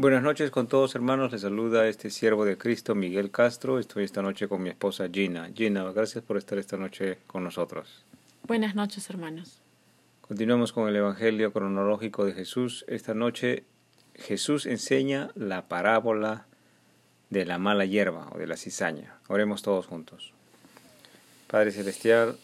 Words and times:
Buenas 0.00 0.22
noches 0.22 0.50
con 0.50 0.66
todos 0.66 0.94
hermanos, 0.94 1.30
les 1.30 1.42
saluda 1.42 1.86
este 1.86 2.08
siervo 2.08 2.46
de 2.46 2.56
Cristo 2.56 2.94
Miguel 2.94 3.30
Castro, 3.30 3.78
estoy 3.78 4.04
esta 4.04 4.22
noche 4.22 4.48
con 4.48 4.62
mi 4.62 4.70
esposa 4.70 5.10
Gina. 5.12 5.50
Gina, 5.54 5.82
gracias 5.92 6.24
por 6.24 6.38
estar 6.38 6.56
esta 6.56 6.78
noche 6.78 7.18
con 7.26 7.44
nosotros. 7.44 8.02
Buenas 8.44 8.74
noches 8.74 9.10
hermanos. 9.10 9.60
Continuamos 10.22 10.72
con 10.72 10.88
el 10.88 10.96
Evangelio 10.96 11.52
cronológico 11.52 12.24
de 12.24 12.32
Jesús. 12.32 12.86
Esta 12.88 13.12
noche 13.12 13.64
Jesús 14.14 14.64
enseña 14.64 15.32
la 15.34 15.68
parábola 15.68 16.46
de 17.28 17.44
la 17.44 17.58
mala 17.58 17.84
hierba 17.84 18.30
o 18.32 18.38
de 18.38 18.46
la 18.46 18.56
cizaña. 18.56 19.18
Oremos 19.28 19.60
todos 19.60 19.86
juntos. 19.86 20.32
Padre 21.46 21.72
Celestial, 21.72 22.38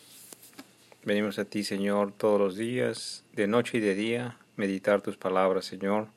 venimos 1.07 1.39
a 1.39 1.47
ti 1.47 1.65
Señor 1.65 2.13
todos 2.13 2.39
los 2.39 2.55
días, 2.55 3.25
de 3.33 3.47
noche 3.47 3.79
y 3.79 3.81
de 3.81 3.95
día, 3.95 4.37
meditar 4.57 5.01
tus 5.01 5.17
palabras 5.17 5.65
Señor 5.65 6.15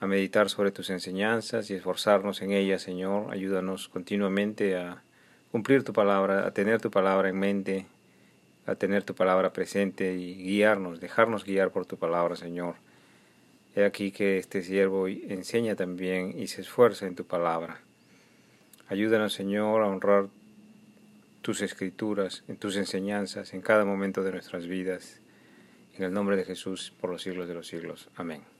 a 0.00 0.06
meditar 0.06 0.48
sobre 0.48 0.72
tus 0.72 0.88
enseñanzas 0.88 1.70
y 1.70 1.74
esforzarnos 1.74 2.40
en 2.40 2.52
ellas, 2.52 2.82
Señor. 2.82 3.30
Ayúdanos 3.30 3.88
continuamente 3.88 4.76
a 4.76 5.02
cumplir 5.52 5.84
tu 5.84 5.92
palabra, 5.92 6.46
a 6.46 6.52
tener 6.52 6.80
tu 6.80 6.90
palabra 6.90 7.28
en 7.28 7.38
mente, 7.38 7.86
a 8.64 8.74
tener 8.74 9.04
tu 9.04 9.14
palabra 9.14 9.52
presente 9.52 10.14
y 10.14 10.42
guiarnos, 10.42 11.00
dejarnos 11.00 11.44
guiar 11.44 11.70
por 11.70 11.84
tu 11.84 11.98
palabra, 11.98 12.34
Señor. 12.34 12.76
He 13.76 13.84
aquí 13.84 14.10
que 14.10 14.38
este 14.38 14.62
siervo 14.62 15.06
enseña 15.06 15.76
también 15.76 16.34
y 16.36 16.46
se 16.46 16.62
esfuerza 16.62 17.06
en 17.06 17.14
tu 17.14 17.24
palabra. 17.24 17.80
Ayúdanos, 18.88 19.34
Señor, 19.34 19.82
a 19.82 19.86
honrar 19.86 20.28
tus 21.42 21.60
escrituras, 21.60 22.42
en 22.48 22.56
tus 22.56 22.76
enseñanzas, 22.76 23.52
en 23.52 23.60
cada 23.60 23.84
momento 23.84 24.22
de 24.22 24.32
nuestras 24.32 24.66
vidas. 24.66 25.20
En 25.94 26.04
el 26.04 26.12
nombre 26.12 26.36
de 26.36 26.44
Jesús, 26.44 26.92
por 27.00 27.10
los 27.10 27.22
siglos 27.22 27.48
de 27.48 27.54
los 27.54 27.66
siglos. 27.66 28.08
Amén. 28.16 28.59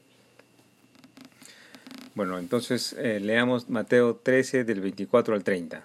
Bueno, 2.14 2.38
entonces 2.38 2.94
eh, 2.98 3.20
leamos 3.20 3.68
Mateo 3.68 4.16
13 4.16 4.64
del 4.64 4.80
24 4.80 5.34
al 5.34 5.44
30. 5.44 5.82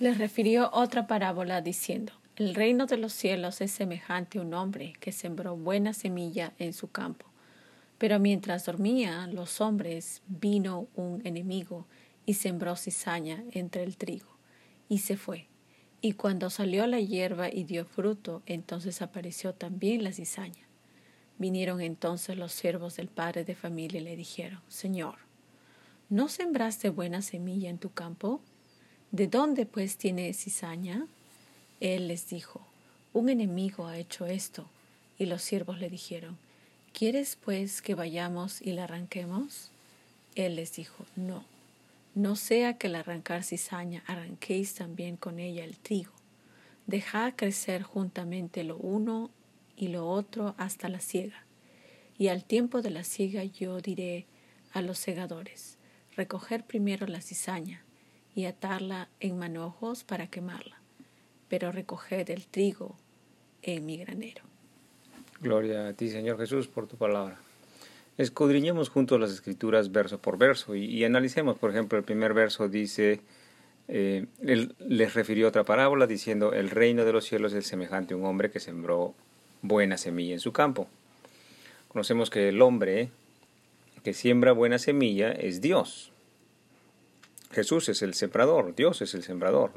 Les 0.00 0.18
refirió 0.18 0.70
otra 0.72 1.06
parábola 1.06 1.60
diciendo, 1.60 2.12
el 2.36 2.54
reino 2.54 2.86
de 2.86 2.96
los 2.96 3.12
cielos 3.12 3.60
es 3.60 3.70
semejante 3.70 4.38
a 4.38 4.42
un 4.42 4.54
hombre 4.54 4.94
que 5.00 5.12
sembró 5.12 5.56
buena 5.56 5.92
semilla 5.92 6.52
en 6.58 6.72
su 6.72 6.90
campo. 6.90 7.26
Pero 7.98 8.18
mientras 8.18 8.66
dormía 8.66 9.28
los 9.28 9.60
hombres, 9.60 10.22
vino 10.26 10.88
un 10.96 11.20
enemigo 11.24 11.86
y 12.26 12.34
sembró 12.34 12.74
cizaña 12.76 13.44
entre 13.52 13.84
el 13.84 13.96
trigo, 13.96 14.36
y 14.88 14.98
se 14.98 15.16
fue. 15.16 15.46
Y 16.00 16.14
cuando 16.14 16.50
salió 16.50 16.86
la 16.86 17.00
hierba 17.00 17.48
y 17.48 17.64
dio 17.64 17.84
fruto, 17.84 18.42
entonces 18.46 19.02
apareció 19.02 19.54
también 19.54 20.02
la 20.02 20.12
cizaña. 20.12 20.66
Vinieron 21.42 21.80
entonces 21.80 22.36
los 22.36 22.52
siervos 22.52 22.94
del 22.94 23.08
padre 23.08 23.42
de 23.42 23.56
familia 23.56 24.00
y 24.00 24.04
le 24.04 24.14
dijeron, 24.14 24.60
Señor, 24.68 25.16
¿no 26.08 26.28
sembraste 26.28 26.88
buena 26.88 27.20
semilla 27.20 27.68
en 27.68 27.78
tu 27.78 27.90
campo? 27.90 28.40
¿De 29.10 29.26
dónde 29.26 29.66
pues 29.66 29.96
tiene 29.96 30.32
cizaña? 30.34 31.08
Él 31.80 32.06
les 32.06 32.28
dijo, 32.28 32.64
un 33.12 33.28
enemigo 33.28 33.88
ha 33.88 33.98
hecho 33.98 34.26
esto. 34.26 34.68
Y 35.18 35.26
los 35.26 35.42
siervos 35.42 35.80
le 35.80 35.90
dijeron, 35.90 36.38
¿quieres 36.92 37.36
pues 37.44 37.82
que 37.82 37.96
vayamos 37.96 38.62
y 38.62 38.70
la 38.70 38.84
arranquemos? 38.84 39.72
Él 40.36 40.54
les 40.54 40.76
dijo, 40.76 41.04
no, 41.16 41.42
no 42.14 42.36
sea 42.36 42.78
que 42.78 42.86
al 42.86 42.94
arrancar 42.94 43.42
cizaña 43.42 44.04
arranquéis 44.06 44.74
también 44.74 45.16
con 45.16 45.40
ella 45.40 45.64
el 45.64 45.76
trigo. 45.76 46.12
Dejad 46.86 47.32
crecer 47.34 47.82
juntamente 47.82 48.62
lo 48.62 48.76
uno 48.76 49.32
y 49.82 49.88
lo 49.88 50.08
otro 50.08 50.54
hasta 50.58 50.88
la 50.88 51.00
siega. 51.00 51.44
Y 52.16 52.28
al 52.28 52.44
tiempo 52.44 52.82
de 52.82 52.90
la 52.90 53.02
siega 53.02 53.42
yo 53.42 53.80
diré 53.80 54.26
a 54.72 54.80
los 54.80 54.96
segadores, 54.96 55.76
recoger 56.14 56.64
primero 56.64 57.08
la 57.08 57.20
cizaña 57.20 57.82
y 58.32 58.44
atarla 58.44 59.08
en 59.18 59.36
manojos 59.36 60.04
para 60.04 60.28
quemarla, 60.28 60.80
pero 61.48 61.72
recoged 61.72 62.30
el 62.30 62.46
trigo 62.46 62.94
en 63.62 63.84
mi 63.84 63.96
granero. 63.96 64.44
Gloria 65.40 65.88
a 65.88 65.94
ti, 65.94 66.10
Señor 66.10 66.38
Jesús, 66.38 66.68
por 66.68 66.86
tu 66.86 66.96
palabra. 66.96 67.40
Escudriñemos 68.18 68.88
juntos 68.88 69.18
las 69.18 69.32
escrituras 69.32 69.90
verso 69.90 70.18
por 70.18 70.38
verso 70.38 70.76
y, 70.76 71.02
analicemos, 71.02 71.58
por 71.58 71.70
ejemplo, 71.70 71.98
el 71.98 72.04
primer 72.04 72.34
verso 72.34 72.68
dice, 72.68 73.20
eh, 73.88 74.26
él 74.42 74.76
les 74.78 75.14
refirió 75.14 75.48
otra 75.48 75.64
parábola 75.64 76.06
diciendo, 76.06 76.52
el 76.52 76.70
reino 76.70 77.04
de 77.04 77.12
los 77.12 77.24
cielos 77.24 77.52
es 77.52 77.66
semejante 77.66 78.14
a 78.14 78.16
un 78.16 78.26
hombre 78.26 78.52
que 78.52 78.60
sembró 78.60 79.16
buena 79.62 79.96
semilla 79.96 80.34
en 80.34 80.40
su 80.40 80.52
campo. 80.52 80.88
Conocemos 81.88 82.30
que 82.30 82.48
el 82.48 82.60
hombre 82.60 83.10
que 84.02 84.14
siembra 84.14 84.52
buena 84.52 84.78
semilla 84.78 85.30
es 85.32 85.60
Dios. 85.60 86.10
Jesús 87.52 87.88
es 87.88 88.02
el 88.02 88.14
sembrador, 88.14 88.74
Dios 88.74 89.02
es 89.02 89.14
el 89.14 89.22
sembrador. 89.22 89.70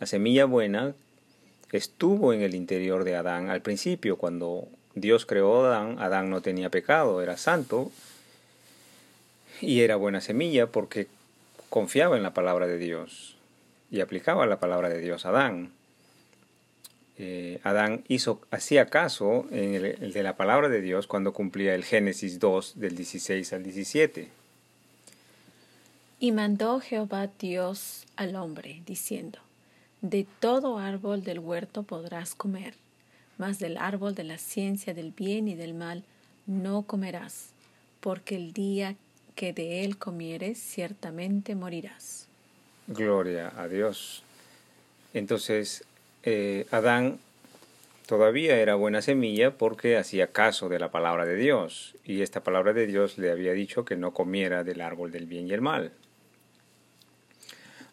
La 0.00 0.06
semilla 0.06 0.46
buena 0.46 0.94
estuvo 1.70 2.32
en 2.32 2.42
el 2.42 2.54
interior 2.54 3.04
de 3.04 3.16
Adán 3.16 3.50
al 3.50 3.60
principio, 3.60 4.16
cuando 4.16 4.68
Dios 4.94 5.26
creó 5.26 5.64
a 5.64 5.68
Adán, 5.68 5.98
Adán 5.98 6.30
no 6.30 6.40
tenía 6.40 6.70
pecado, 6.70 7.22
era 7.22 7.36
santo 7.36 7.90
y 9.60 9.80
era 9.80 9.96
buena 9.96 10.20
semilla 10.20 10.66
porque 10.66 11.08
confiaba 11.70 12.16
en 12.16 12.22
la 12.22 12.34
palabra 12.34 12.66
de 12.66 12.78
Dios 12.78 13.36
y 13.90 14.00
aplicaba 14.00 14.46
la 14.46 14.60
palabra 14.60 14.88
de 14.88 15.00
Dios 15.00 15.26
a 15.26 15.30
Adán. 15.30 15.72
Eh, 17.18 17.60
Adán 17.62 18.04
hizo, 18.08 18.40
hacía 18.50 18.86
caso 18.86 19.46
en 19.50 19.74
el, 19.74 20.12
de 20.12 20.22
la 20.22 20.36
palabra 20.36 20.68
de 20.68 20.80
Dios 20.80 21.06
cuando 21.06 21.32
cumplía 21.32 21.74
el 21.74 21.84
Génesis 21.84 22.38
2 22.38 22.74
del 22.76 22.96
16 22.96 23.52
al 23.52 23.62
17. 23.62 24.28
Y 26.20 26.32
mandó 26.32 26.80
Jehová 26.80 27.28
Dios 27.38 28.06
al 28.16 28.36
hombre, 28.36 28.82
diciendo, 28.86 29.40
De 30.00 30.26
todo 30.40 30.78
árbol 30.78 31.22
del 31.22 31.40
huerto 31.40 31.82
podrás 31.82 32.34
comer, 32.34 32.74
mas 33.38 33.58
del 33.58 33.76
árbol 33.76 34.14
de 34.14 34.24
la 34.24 34.38
ciencia 34.38 34.94
del 34.94 35.10
bien 35.10 35.48
y 35.48 35.54
del 35.54 35.74
mal 35.74 36.04
no 36.46 36.82
comerás, 36.82 37.50
porque 38.00 38.36
el 38.36 38.52
día 38.52 38.96
que 39.34 39.52
de 39.52 39.84
él 39.84 39.98
comieres 39.98 40.58
ciertamente 40.58 41.54
morirás. 41.54 42.28
Gloria 42.86 43.52
a 43.56 43.68
Dios. 43.68 44.22
Entonces, 45.14 45.84
eh, 46.22 46.66
Adán 46.70 47.18
todavía 48.06 48.58
era 48.58 48.74
buena 48.74 49.02
semilla 49.02 49.52
porque 49.52 49.96
hacía 49.96 50.28
caso 50.28 50.68
de 50.68 50.78
la 50.78 50.90
palabra 50.90 51.24
de 51.24 51.36
Dios, 51.36 51.96
y 52.04 52.22
esta 52.22 52.42
palabra 52.42 52.72
de 52.72 52.86
Dios 52.86 53.18
le 53.18 53.30
había 53.30 53.52
dicho 53.52 53.84
que 53.84 53.96
no 53.96 54.12
comiera 54.12 54.64
del 54.64 54.80
árbol 54.80 55.10
del 55.10 55.26
bien 55.26 55.48
y 55.48 55.52
el 55.52 55.60
mal. 55.60 55.92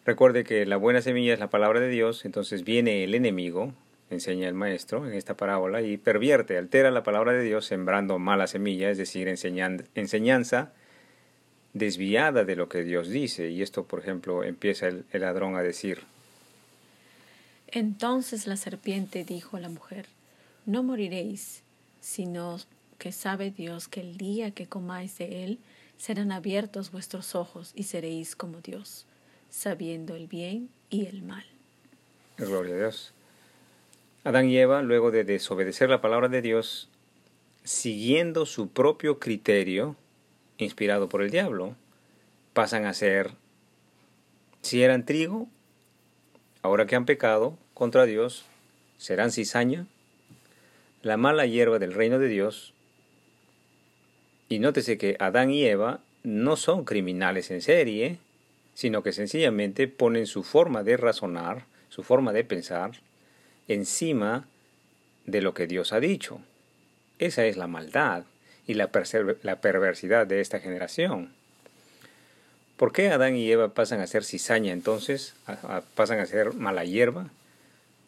Recuerde 0.04 0.44
que 0.44 0.64
la 0.66 0.76
buena 0.76 1.02
semilla 1.02 1.34
es 1.34 1.40
la 1.40 1.50
palabra 1.50 1.80
de 1.80 1.88
Dios, 1.88 2.24
entonces 2.24 2.64
viene 2.64 3.04
el 3.04 3.14
enemigo, 3.14 3.72
enseña 4.10 4.48
el 4.48 4.54
maestro 4.54 5.06
en 5.06 5.14
esta 5.14 5.36
parábola, 5.36 5.82
y 5.82 5.96
pervierte, 5.96 6.58
altera 6.58 6.90
la 6.90 7.02
palabra 7.02 7.32
de 7.32 7.42
Dios 7.42 7.66
sembrando 7.66 8.18
mala 8.18 8.46
semilla, 8.46 8.90
es 8.90 8.98
decir, 8.98 9.28
enseñanza 9.28 10.72
desviada 11.72 12.44
de 12.44 12.56
lo 12.56 12.68
que 12.68 12.82
Dios 12.82 13.08
dice. 13.08 13.50
Y 13.50 13.62
esto, 13.62 13.84
por 13.84 14.00
ejemplo, 14.00 14.42
empieza 14.42 14.88
el 14.88 15.04
ladrón 15.12 15.56
a 15.56 15.62
decir, 15.62 16.00
entonces 17.72 18.46
la 18.46 18.56
serpiente 18.56 19.24
dijo 19.24 19.56
a 19.56 19.60
la 19.60 19.68
mujer, 19.68 20.06
No 20.66 20.82
moriréis, 20.82 21.62
sino 22.00 22.58
que 22.98 23.12
sabe 23.12 23.50
Dios 23.50 23.88
que 23.88 24.00
el 24.00 24.16
día 24.16 24.50
que 24.50 24.66
comáis 24.66 25.18
de 25.18 25.44
él 25.44 25.58
serán 25.96 26.32
abiertos 26.32 26.90
vuestros 26.92 27.34
ojos 27.34 27.72
y 27.74 27.84
seréis 27.84 28.36
como 28.36 28.60
Dios, 28.60 29.06
sabiendo 29.50 30.16
el 30.16 30.26
bien 30.26 30.70
y 30.88 31.06
el 31.06 31.22
mal. 31.22 31.44
Gloria 32.38 32.74
a 32.74 32.78
Dios. 32.78 33.12
Adán 34.24 34.48
y 34.48 34.56
Eva, 34.58 34.82
luego 34.82 35.10
de 35.10 35.24
desobedecer 35.24 35.88
la 35.88 36.00
palabra 36.00 36.28
de 36.28 36.42
Dios, 36.42 36.88
siguiendo 37.64 38.46
su 38.46 38.68
propio 38.68 39.18
criterio, 39.18 39.96
inspirado 40.58 41.08
por 41.08 41.22
el 41.22 41.30
diablo, 41.30 41.74
pasan 42.52 42.84
a 42.84 42.94
ser, 42.94 43.32
si 44.62 44.82
eran 44.82 45.06
trigo, 45.06 45.48
ahora 46.62 46.86
que 46.86 46.96
han 46.96 47.06
pecado 47.06 47.56
contra 47.74 48.06
Dios, 48.06 48.44
serán 48.98 49.32
cizaña, 49.32 49.86
la 51.02 51.16
mala 51.16 51.46
hierba 51.46 51.78
del 51.78 51.94
reino 51.94 52.18
de 52.18 52.28
Dios. 52.28 52.74
Y 54.48 54.58
nótese 54.58 54.98
que 54.98 55.16
Adán 55.18 55.50
y 55.50 55.64
Eva 55.64 56.00
no 56.22 56.56
son 56.56 56.84
criminales 56.84 57.50
en 57.50 57.62
serie, 57.62 58.18
sino 58.74 59.02
que 59.02 59.12
sencillamente 59.12 59.88
ponen 59.88 60.26
su 60.26 60.42
forma 60.42 60.82
de 60.82 60.96
razonar, 60.96 61.64
su 61.88 62.02
forma 62.02 62.32
de 62.32 62.44
pensar, 62.44 62.92
encima 63.68 64.46
de 65.26 65.40
lo 65.40 65.54
que 65.54 65.66
Dios 65.66 65.92
ha 65.92 66.00
dicho. 66.00 66.40
Esa 67.18 67.46
es 67.46 67.56
la 67.56 67.66
maldad 67.66 68.24
y 68.66 68.74
la, 68.74 68.90
la 69.42 69.60
perversidad 69.60 70.26
de 70.26 70.40
esta 70.40 70.60
generación. 70.60 71.32
¿Por 72.80 72.92
qué 72.92 73.10
Adán 73.10 73.36
y 73.36 73.52
Eva 73.52 73.74
pasan 73.74 74.00
a 74.00 74.06
ser 74.06 74.24
cizaña 74.24 74.72
entonces? 74.72 75.34
pasan 75.94 76.18
a 76.18 76.24
ser 76.24 76.54
mala 76.54 76.82
hierba. 76.82 77.28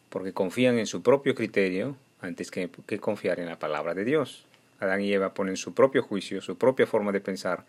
Porque 0.09 0.33
confían 0.33 0.79
en 0.79 0.87
su 0.87 1.03
propio 1.03 1.35
criterio 1.35 1.95
antes 2.21 2.49
que, 2.49 2.71
confiar 2.99 3.39
en 3.39 3.45
la 3.45 3.59
palabra 3.59 3.93
de 3.93 4.03
Dios. 4.03 4.45
Adán 4.79 5.01
y 5.01 5.13
Eva 5.13 5.35
ponen 5.35 5.57
su 5.57 5.75
propio 5.75 6.01
juicio, 6.01 6.41
su 6.41 6.57
propia 6.57 6.87
forma 6.87 7.11
de 7.11 7.19
pensar, 7.19 7.65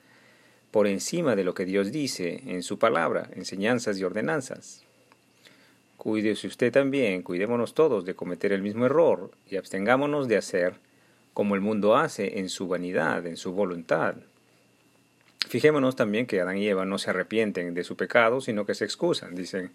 por 0.70 0.86
encima 0.86 1.36
de 1.36 1.44
lo 1.44 1.52
que 1.52 1.66
Dios 1.66 1.92
dice 1.92 2.40
en 2.46 2.62
su 2.62 2.78
palabra, 2.78 3.28
enseñanzas 3.34 3.98
y 3.98 4.04
ordenanzas. 4.04 4.82
Cuídese 5.98 6.46
usted 6.46 6.72
también, 6.72 7.20
cuidémonos 7.20 7.74
todos 7.74 8.06
de 8.06 8.14
cometer 8.14 8.50
el 8.50 8.62
mismo 8.62 8.86
error 8.86 9.30
y 9.50 9.56
abstengámonos 9.56 10.26
de 10.26 10.38
hacer 10.38 10.76
como 11.34 11.54
el 11.54 11.60
mundo 11.60 11.96
hace 11.96 12.38
en 12.38 12.48
su 12.48 12.66
vanidad, 12.66 13.26
en 13.26 13.36
su 13.36 13.52
voluntad. 13.52 14.14
Fijémonos 15.48 15.96
también 15.96 16.26
que 16.26 16.40
Adán 16.40 16.58
y 16.58 16.68
Eva 16.68 16.84
no 16.84 16.98
se 16.98 17.10
arrepienten 17.10 17.74
de 17.74 17.84
su 17.84 17.96
pecado, 17.96 18.40
sino 18.40 18.66
que 18.66 18.74
se 18.74 18.84
excusan. 18.84 19.34
Dicen, 19.34 19.70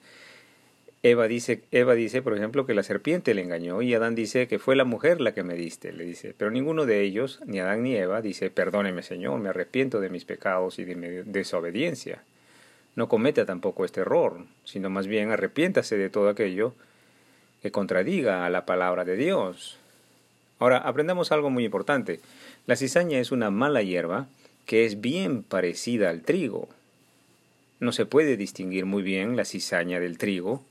Eva 1.03 1.27
dice, 1.27 1.61
Eva 1.71 1.95
dice, 1.95 2.21
por 2.21 2.35
ejemplo, 2.35 2.65
que 2.65 2.73
la 2.73 2.83
serpiente 2.83 3.33
le 3.33 3.41
engañó 3.41 3.81
y 3.81 3.93
Adán 3.93 4.15
dice 4.15 4.47
que 4.47 4.59
fue 4.59 4.75
la 4.75 4.83
mujer 4.83 5.21
la 5.21 5.33
que 5.33 5.43
me 5.43 5.55
diste, 5.55 5.93
le 5.93 6.03
dice. 6.03 6.33
Pero 6.37 6.51
ninguno 6.51 6.85
de 6.85 7.01
ellos, 7.01 7.39
ni 7.45 7.59
Adán 7.59 7.83
ni 7.83 7.95
Eva, 7.95 8.21
dice, 8.21 8.49
perdóneme 8.49 9.03
Señor, 9.03 9.39
me 9.39 9.49
arrepiento 9.49 9.99
de 10.01 10.09
mis 10.09 10.25
pecados 10.25 10.79
y 10.79 10.83
de 10.83 10.95
mi 10.95 11.07
desobediencia 11.07 12.23
no 12.99 13.07
cometa 13.07 13.45
tampoco 13.45 13.85
este 13.85 14.01
error, 14.01 14.43
sino 14.65 14.89
más 14.89 15.07
bien 15.07 15.31
arrepiéntase 15.31 15.97
de 15.97 16.09
todo 16.09 16.27
aquello 16.27 16.73
que 17.61 17.71
contradiga 17.71 18.45
a 18.45 18.49
la 18.49 18.65
palabra 18.65 19.05
de 19.05 19.15
Dios. 19.15 19.77
Ahora, 20.59 20.79
aprendamos 20.79 21.31
algo 21.31 21.49
muy 21.49 21.63
importante. 21.63 22.19
La 22.67 22.75
cizaña 22.75 23.19
es 23.19 23.31
una 23.31 23.51
mala 23.51 23.81
hierba 23.81 24.27
que 24.69 24.85
es 24.85 25.01
bien 25.01 25.41
parecida 25.41 26.11
al 26.11 26.21
trigo. 26.21 26.69
No 27.79 27.91
se 27.91 28.05
puede 28.05 28.37
distinguir 28.37 28.85
muy 28.85 29.01
bien 29.01 29.35
la 29.35 29.43
cizaña 29.43 29.99
del 29.99 30.19
trigo, 30.19 30.63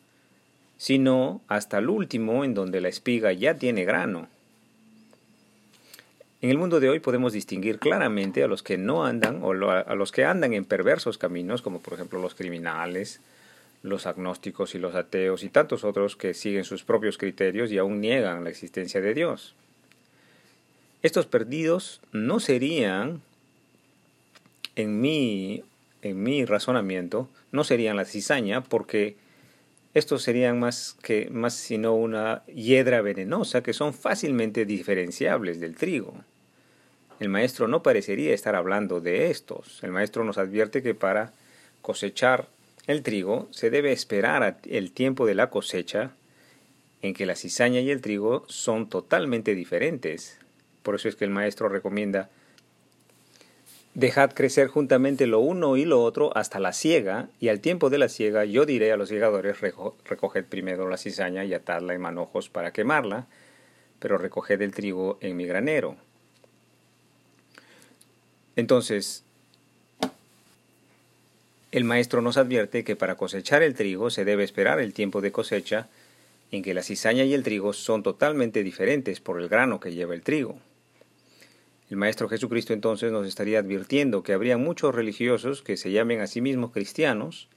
sino 0.77 1.41
hasta 1.49 1.79
el 1.79 1.89
último 1.89 2.45
en 2.45 2.55
donde 2.55 2.81
la 2.81 2.87
espiga 2.87 3.33
ya 3.33 3.55
tiene 3.55 3.85
grano. 3.85 4.29
En 6.41 6.51
el 6.51 6.59
mundo 6.59 6.79
de 6.79 6.89
hoy 6.89 7.01
podemos 7.01 7.33
distinguir 7.33 7.81
claramente 7.81 8.45
a 8.45 8.47
los 8.47 8.63
que 8.63 8.79
no 8.79 9.05
andan 9.05 9.41
o 9.43 9.51
a 9.51 9.95
los 9.97 10.13
que 10.13 10.25
andan 10.25 10.53
en 10.53 10.65
perversos 10.65 11.19
caminos, 11.19 11.61
como 11.61 11.81
por 11.81 11.95
ejemplo 11.95 12.23
los 12.23 12.37
criminales, 12.37 13.21
los 13.83 14.07
agnósticos 14.07 14.77
y 14.77 14.79
los 14.79 14.95
ateos 14.95 15.43
y 15.43 15.49
tantos 15.49 15.83
otros 15.83 16.15
que 16.15 16.35
siguen 16.35 16.63
sus 16.63 16.85
propios 16.85 17.19
criterios 17.19 17.73
y 17.73 17.79
aún 17.79 18.01
niegan 18.01 18.45
la 18.45 18.51
existencia 18.51 19.01
de 19.01 19.15
Dios. 19.15 19.57
Estos 21.03 21.27
perdidos 21.27 22.01
no 22.13 22.39
serían, 22.39 23.23
en 24.79 25.01
mi, 25.01 25.65
en 26.03 26.23
mi 26.23 26.45
razonamiento, 26.45 27.29
no 27.51 27.65
serían 27.65 27.97
la 27.97 28.05
cizaña 28.05 28.63
porque 28.63 29.17
estos 29.93 30.23
serían 30.23 30.61
más 30.61 30.97
que 31.03 31.29
más 31.31 31.55
sino 31.55 31.95
una 31.95 32.45
hiedra 32.47 33.03
venenosa 33.03 33.63
que 33.63 33.73
son 33.73 33.93
fácilmente 33.93 34.65
diferenciables 34.65 35.59
del 35.59 35.75
trigo. 35.75 36.15
El 37.19 37.29
maestro 37.29 37.67
no 37.67 37.83
parecería 37.83 38.33
estar 38.33 38.55
hablando 38.55 39.01
de 39.01 39.31
estos. 39.31 39.83
El 39.83 39.91
maestro 39.91 40.23
nos 40.23 40.39
advierte 40.39 40.81
que 40.81 40.95
para 40.95 41.33
cosechar 41.83 42.47
el 42.87 43.03
trigo 43.03 43.49
se 43.51 43.71
debe 43.71 43.91
esperar 43.91 44.59
el 44.65 44.93
tiempo 44.93 45.27
de 45.27 45.35
la 45.35 45.51
cosecha 45.51 46.13
en 47.03 47.15
que 47.15 47.27
la 47.27 47.35
cizaña 47.35 47.81
y 47.81 47.91
el 47.91 48.01
trigo 48.01 48.45
son 48.47 48.89
totalmente 48.89 49.57
diferentes. 49.57 50.39
Por 50.85 50.95
eso 50.95 51.09
es 51.09 51.17
que 51.17 51.25
el 51.25 51.31
maestro 51.31 51.69
recomienda 51.69 52.31
Dejad 53.99 54.33
crecer 54.33 54.69
juntamente 54.69 55.27
lo 55.27 55.41
uno 55.41 55.77
y 55.77 55.85
lo 55.85 56.05
otro 56.05 56.31
hasta 56.37 56.61
la 56.61 56.73
siega, 56.73 57.31
y 57.41 57.49
al 57.49 57.59
tiempo 57.59 57.91
de 57.91 57.99
la 57.99 58.09
siega 58.09 58.45
yo 58.45 58.65
diré 58.65 58.93
a 58.93 58.97
los 58.97 59.09
segadores, 59.09 59.61
recoged 59.61 60.45
primero 60.45 60.89
la 60.89 60.97
cizaña 60.97 61.45
y 61.45 61.53
atadla 61.53 61.95
en 61.95 62.01
manojos 62.01 62.49
para 62.49 62.73
quemarla, 62.73 63.27
pero 63.99 64.17
recoged 64.17 64.63
el 64.63 64.71
trigo 64.71 65.19
en 65.21 65.37
mi 65.37 65.47
granero. 65.47 65.97
Entonces, 68.55 69.25
el 71.73 71.83
maestro 71.83 72.23
nos 72.23 72.37
advierte 72.37 72.85
que 72.85 72.95
para 72.95 73.17
cosechar 73.17 73.65
el 73.65 73.75
trigo 73.75 74.11
se 74.11 74.25
debe 74.25 74.45
esperar 74.45 74.79
el 74.79 74.95
tiempo 74.95 75.21
de 75.21 75.33
cosecha 75.33 75.89
en 76.53 76.63
que 76.63 76.73
la 76.73 76.85
cizaña 76.85 77.25
y 77.25 77.35
el 77.35 77.43
trigo 77.43 77.73
son 77.73 78.05
totalmente 78.05 78.63
diferentes 78.63 79.19
por 79.19 79.41
el 79.41 79.49
grano 79.49 79.81
que 79.81 79.93
lleva 79.93 80.15
el 80.15 80.23
trigo. 80.23 80.61
El 81.91 81.97
Maestro 81.97 82.29
Jesucristo 82.29 82.75
entonces 82.75 83.13
nos 83.13 83.27
estaría 83.27 83.61
advirtiendo 83.61 84.23
que 84.23 84.35
habría 84.35 84.59
muchos 84.59 84.95
religiosos 84.95 85.63
que 85.63 85.79
se 85.79 85.91
llamen 85.91 86.21
a 86.21 86.27
sí 86.27 86.43
mismos 86.43 86.71
cristianos, 86.71 87.49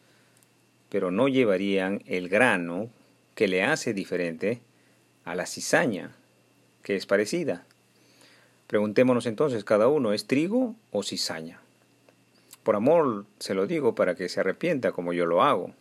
pero 0.90 1.12
no 1.12 1.28
llevarían 1.28 2.02
el 2.06 2.30
grano 2.30 2.90
que 3.36 3.50
le 3.50 3.64
hace 3.64 3.94
diferente 3.94 4.62
a 5.26 5.36
la 5.36 5.46
cizaña, 5.46 6.16
que 6.82 6.96
es 6.96 7.06
parecida. 7.06 7.66
Preguntémonos 8.68 9.26
entonces 9.26 9.66
cada 9.66 9.90
uno, 9.90 10.14
¿es 10.14 10.28
trigo 10.28 10.76
o 10.92 11.04
cizaña? 11.04 11.60
Por 12.64 12.78
amor 12.78 13.26
se 13.40 13.54
lo 13.54 13.68
digo 13.68 13.96
para 13.96 14.16
que 14.16 14.30
se 14.30 14.40
arrepienta 14.40 14.94
como 14.94 15.12
yo 15.12 15.26
lo 15.26 15.44
hago. 15.44 15.74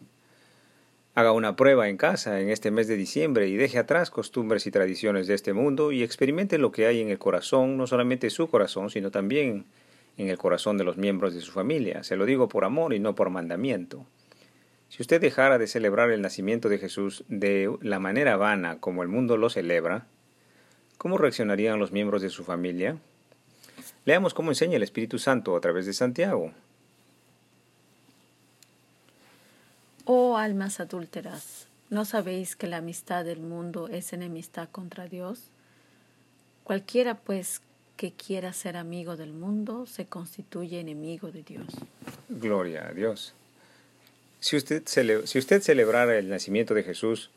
Haga 1.14 1.32
una 1.32 1.56
prueba 1.56 1.88
en 1.88 1.96
casa 1.96 2.40
en 2.40 2.50
este 2.50 2.70
mes 2.70 2.86
de 2.86 2.96
diciembre 2.96 3.48
y 3.48 3.56
deje 3.56 3.78
atrás 3.78 4.10
costumbres 4.10 4.66
y 4.66 4.70
tradiciones 4.70 5.26
de 5.26 5.34
este 5.34 5.52
mundo 5.52 5.90
y 5.90 6.04
experimente 6.04 6.56
lo 6.56 6.70
que 6.70 6.86
hay 6.86 7.00
en 7.00 7.10
el 7.10 7.18
corazón, 7.18 7.76
no 7.76 7.88
solamente 7.88 8.30
su 8.30 8.48
corazón, 8.48 8.90
sino 8.90 9.10
también 9.10 9.64
en 10.18 10.28
el 10.28 10.38
corazón 10.38 10.78
de 10.78 10.84
los 10.84 10.96
miembros 10.96 11.34
de 11.34 11.40
su 11.40 11.50
familia. 11.50 12.04
Se 12.04 12.14
lo 12.14 12.26
digo 12.26 12.48
por 12.48 12.64
amor 12.64 12.94
y 12.94 13.00
no 13.00 13.16
por 13.16 13.28
mandamiento. 13.28 14.06
Si 14.88 15.02
usted 15.02 15.20
dejara 15.20 15.58
de 15.58 15.66
celebrar 15.66 16.10
el 16.10 16.22
nacimiento 16.22 16.68
de 16.68 16.78
Jesús 16.78 17.24
de 17.28 17.76
la 17.80 17.98
manera 17.98 18.36
vana 18.36 18.78
como 18.78 19.02
el 19.02 19.08
mundo 19.08 19.36
lo 19.36 19.50
celebra, 19.50 20.06
¿cómo 20.96 21.18
reaccionarían 21.18 21.80
los 21.80 21.90
miembros 21.90 22.22
de 22.22 22.30
su 22.30 22.44
familia? 22.44 22.98
Leamos 24.04 24.32
cómo 24.32 24.50
enseña 24.52 24.76
el 24.76 24.82
Espíritu 24.84 25.18
Santo 25.18 25.56
a 25.56 25.60
través 25.60 25.86
de 25.86 25.92
Santiago. 25.92 26.52
Oh 30.12 30.36
almas 30.36 30.80
adúlteras, 30.80 31.68
¿no 31.88 32.04
sabéis 32.04 32.56
que 32.56 32.66
la 32.66 32.78
amistad 32.78 33.24
del 33.24 33.38
mundo 33.38 33.86
es 33.86 34.12
enemistad 34.12 34.68
contra 34.68 35.06
Dios? 35.06 35.52
Cualquiera 36.64 37.14
pues 37.14 37.62
que 37.96 38.10
quiera 38.10 38.52
ser 38.52 38.76
amigo 38.76 39.16
del 39.16 39.32
mundo 39.32 39.86
se 39.86 40.06
constituye 40.06 40.80
enemigo 40.80 41.30
de 41.30 41.44
Dios. 41.44 41.66
Gloria 42.28 42.88
a 42.88 42.92
Dios. 42.92 43.34
Si 44.40 44.56
usted, 44.56 44.82
si 44.84 45.38
usted 45.38 45.62
celebrara 45.62 46.18
el 46.18 46.28
nacimiento 46.28 46.74
de 46.74 46.82
Jesús 46.82 47.30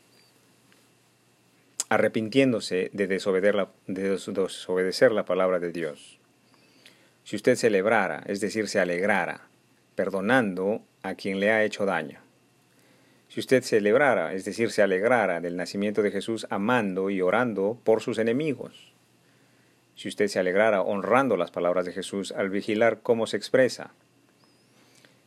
arrepintiéndose 1.90 2.90
de 2.92 3.06
desobedecer, 3.06 3.54
la, 3.54 3.68
de 3.86 4.08
desobedecer 4.08 5.12
la 5.12 5.24
palabra 5.24 5.60
de 5.60 5.70
Dios, 5.70 6.18
si 7.22 7.36
usted 7.36 7.54
celebrara, 7.54 8.24
es 8.26 8.40
decir, 8.40 8.66
se 8.66 8.80
alegrara, 8.80 9.42
perdonando 9.94 10.82
a 11.04 11.14
quien 11.14 11.38
le 11.38 11.52
ha 11.52 11.62
hecho 11.62 11.86
daño, 11.86 12.23
si 13.34 13.40
usted 13.40 13.64
celebrara, 13.64 14.32
es 14.32 14.44
decir, 14.44 14.70
se 14.70 14.80
alegrara 14.80 15.40
del 15.40 15.56
nacimiento 15.56 16.02
de 16.02 16.12
Jesús 16.12 16.46
amando 16.50 17.10
y 17.10 17.20
orando 17.20 17.76
por 17.82 18.00
sus 18.00 18.18
enemigos. 18.18 18.92
Si 19.96 20.06
usted 20.06 20.28
se 20.28 20.38
alegrara 20.38 20.82
honrando 20.82 21.36
las 21.36 21.50
palabras 21.50 21.84
de 21.84 21.90
Jesús 21.90 22.30
al 22.30 22.48
vigilar 22.48 23.00
cómo 23.02 23.26
se 23.26 23.36
expresa. 23.36 23.92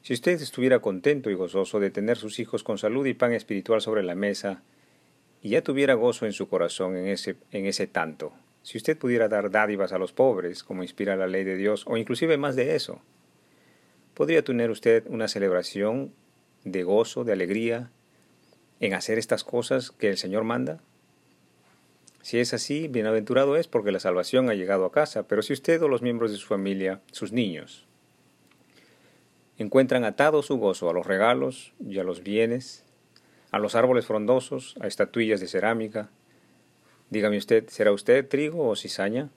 Si 0.04 0.14
usted 0.14 0.42
estuviera 0.42 0.80
contento 0.80 1.30
y 1.30 1.34
gozoso 1.34 1.82
de 1.82 1.90
tener 1.90 2.16
sus 2.16 2.40
hijos 2.40 2.64
con 2.64 2.78
salud 2.78 3.06
y 3.06 3.14
pan 3.14 3.34
espiritual 3.34 3.82
sobre 3.82 4.04
la 4.04 4.16
mesa, 4.16 4.64
y 5.42 5.50
ya 5.50 5.62
tuviera 5.62 5.94
gozo 5.96 6.26
en 6.26 6.32
su 6.32 6.48
corazón 6.48 6.96
en 6.96 7.08
ese, 7.08 7.36
en 7.52 7.66
ese 7.66 7.88
tanto, 7.88 8.32
si 8.64 8.78
usted 8.78 8.98
pudiera 8.98 9.28
dar 9.28 9.52
dádivas 9.52 9.92
a 9.92 9.98
los 9.98 10.14
pobres, 10.14 10.64
como 10.64 10.82
inspira 10.82 11.18
la 11.18 11.28
ley 11.28 11.44
de 11.44 11.58
Dios, 11.58 11.84
o 11.86 11.98
inclusive 11.98 12.38
más 12.38 12.56
de 12.56 12.74
eso, 12.76 13.02
podría 14.14 14.46
tener 14.46 14.70
usted 14.70 15.04
una 15.08 15.28
celebración 15.28 16.14
de 16.64 16.84
gozo, 16.84 17.26
de 17.26 17.34
alegría, 17.34 17.92
en 18.80 18.94
hacer 18.94 19.18
estas 19.18 19.44
cosas 19.44 19.92
que 19.92 20.10
el 20.10 20.18
Señor 20.18 20.44
manda? 20.44 20.80
Si 22.22 22.40
es 22.40 22.54
así, 22.54 22.88
bienaventurado 22.88 23.56
es 23.56 23.68
porque 23.68 23.92
la 23.92 24.00
salvación 24.00 24.50
ha 24.50 24.54
llegado 24.54 24.86
a 24.86 24.92
casa, 24.92 25.28
pero 25.28 25.42
si 25.42 25.54
usted 25.54 25.82
o 25.82 25.88
los 25.88 26.02
miembros 26.02 26.32
de 26.32 26.38
su 26.38 26.48
familia, 26.48 27.02
sus 27.12 27.32
niños, 27.32 27.86
encuentran 29.58 30.04
atado 30.04 30.44
su 30.44 30.58
gozo 30.58 30.90
a 30.90 30.94
los 30.94 31.08
regalos 31.08 31.74
y 31.80 32.00
a 32.00 32.04
los 32.04 32.24
bienes, 32.24 32.84
a 33.52 33.60
los 33.60 33.76
árboles 33.76 34.06
frondosos, 34.06 34.76
a 34.82 34.88
estatuillas 34.88 35.40
de 35.40 35.48
cerámica, 35.48 36.10
dígame 37.10 37.38
usted, 37.38 37.70
¿será 37.70 37.92
usted 37.92 38.28
trigo 38.28 38.68
o 38.68 38.76
cizaña? 38.76 39.30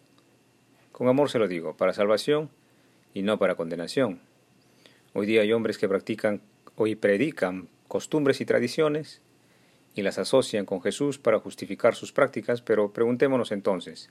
Con 0.91 1.09
amor 1.09 1.31
se 1.31 1.39
lo 1.39 1.47
digo, 1.47 1.77
para 1.77 1.95
salvación 1.95 2.51
y 3.15 3.23
no 3.23 3.39
para 3.39 3.55
condenación. 3.55 4.21
Hoy 5.13 5.27
día 5.27 5.43
hay 5.43 5.53
hombres 5.53 5.79
que 5.79 5.89
practican 5.89 6.43
hoy 6.77 6.97
predican 6.97 7.69
costumbres 7.89 8.41
y 8.41 8.47
tradiciones 8.47 9.21
y 9.95 10.03
las 10.03 10.19
asocian 10.19 10.67
con 10.67 10.83
Jesús 10.83 11.19
para 11.19 11.41
justificar 11.41 11.95
sus 11.95 12.13
prácticas, 12.13 12.63
pero 12.63 12.93
preguntémonos 12.93 13.53
entonces, 13.53 14.11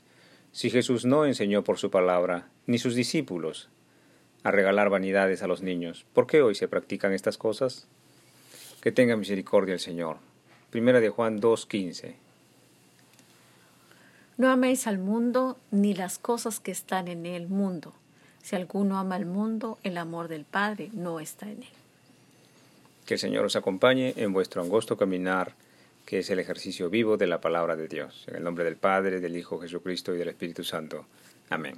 si 0.51 0.69
Jesús 0.69 1.05
no 1.05 1.25
enseñó 1.25 1.63
por 1.63 1.77
su 1.77 1.91
palabra, 1.91 2.47
ni 2.65 2.79
sus 2.79 2.95
discípulos, 2.95 3.69
a 4.43 4.51
regalar 4.51 4.89
vanidades 4.89 5.43
a 5.43 5.47
los 5.47 5.61
niños, 5.61 6.05
¿por 6.13 6.27
qué 6.27 6.41
hoy 6.41 6.55
se 6.55 6.67
practican 6.67 7.13
estas 7.13 7.37
cosas? 7.37 7.87
Que 8.81 8.91
tenga 8.91 9.15
misericordia 9.15 9.73
el 9.73 9.79
Señor. 9.79 10.17
Primera 10.69 10.99
de 10.99 11.09
Juan 11.09 11.41
2.15. 11.41 12.15
No 14.37 14.49
améis 14.49 14.87
al 14.87 14.99
mundo 14.99 15.57
ni 15.69 15.93
las 15.93 16.17
cosas 16.17 16.59
que 16.59 16.71
están 16.71 17.09
en 17.09 17.25
el 17.25 17.47
mundo. 17.47 17.93
Si 18.41 18.55
alguno 18.55 18.97
ama 18.97 19.15
al 19.15 19.25
mundo, 19.25 19.77
el 19.83 19.97
amor 19.97 20.29
del 20.29 20.45
Padre 20.45 20.89
no 20.93 21.19
está 21.19 21.45
en 21.45 21.63
él. 21.63 21.69
Que 23.05 23.15
el 23.15 23.19
Señor 23.19 23.45
os 23.45 23.55
acompañe 23.55 24.13
en 24.15 24.31
vuestro 24.31 24.61
angosto 24.61 24.95
caminar, 24.95 25.55
que 26.09 26.17
es 26.17 26.29
el 26.31 26.39
ejercicio 26.39 26.89
vivo 26.89 27.17
de 27.17 27.27
la 27.27 27.39
palabra 27.39 27.75
de 27.75 27.87
Dios. 27.87 28.25
En 28.27 28.37
el 28.37 28.43
nombre 28.43 28.63
del 28.63 28.77
Padre, 28.77 29.19
del 29.19 29.37
Hijo 29.37 29.59
Jesucristo 29.59 30.15
y 30.15 30.17
del 30.17 30.29
Espíritu 30.29 30.63
Santo. 30.63 31.05
Amén. 31.51 31.75